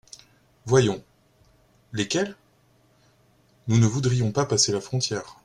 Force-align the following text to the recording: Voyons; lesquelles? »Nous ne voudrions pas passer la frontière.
Voyons; 0.65 1.03
lesquelles? 1.93 2.35
»Nous 3.67 3.77
ne 3.77 3.85
voudrions 3.85 4.31
pas 4.31 4.47
passer 4.47 4.71
la 4.71 4.81
frontière. 4.81 5.37